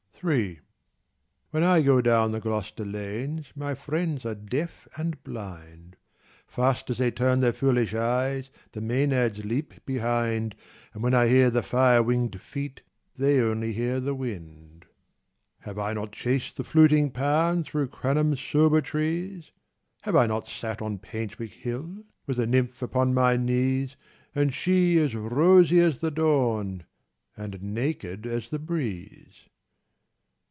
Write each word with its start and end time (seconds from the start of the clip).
Ill 0.23 0.53
When 1.49 1.63
I 1.63 1.81
go 1.81 1.99
down 1.99 2.31
the 2.31 2.39
Gloucester 2.39 2.85
lanes 2.85 3.51
My 3.55 3.73
friends 3.73 4.23
are 4.23 4.35
deaf 4.35 4.87
and 4.95 5.23
blind: 5.23 5.95
Fast 6.45 6.91
as 6.91 6.99
they 6.99 7.09
turn 7.09 7.39
their 7.39 7.51
foolish 7.53 7.95
eyes 7.95 8.51
The 8.73 8.81
Maenads 8.81 9.43
leap 9.43 9.83
behind. 9.83 10.53
And 10.93 11.01
when 11.01 11.15
I 11.15 11.27
hear 11.27 11.49
the 11.49 11.63
fire 11.63 12.03
winged 12.03 12.39
feet. 12.39 12.81
They 13.17 13.41
only 13.41 13.73
hear 13.73 13.99
the 13.99 14.13
wind. 14.13 14.85
177 15.63 15.63
M 15.63 15.63
Have 15.65 15.79
I 15.79 15.93
not 15.93 16.11
chased 16.11 16.55
the 16.55 16.63
fluting 16.63 17.09
Pan 17.09 17.63
Through 17.63 17.87
Cranham's 17.87 18.39
sober 18.39 18.79
trees? 18.79 19.49
Have 20.03 20.15
I 20.15 20.27
not 20.27 20.47
sat 20.47 20.83
on 20.83 20.99
Painswick 20.99 21.53
Hill 21.53 22.03
With 22.27 22.39
a 22.39 22.45
nymph 22.45 22.83
upon 22.83 23.15
my 23.15 23.37
knees, 23.37 23.95
And 24.35 24.53
she 24.53 24.99
as 24.99 25.15
rosy 25.15 25.79
as 25.79 25.97
the 25.97 26.11
dawn, 26.11 26.83
And 27.35 27.59
naked 27.63 28.27
as 28.27 28.51
the 28.51 28.59
breeze 28.59 29.47